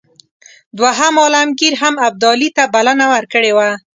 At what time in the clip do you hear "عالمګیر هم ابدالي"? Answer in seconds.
1.23-2.49